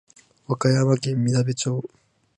[0.47, 1.79] 和歌山県みなべ町